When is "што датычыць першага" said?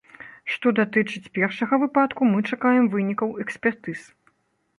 0.51-1.79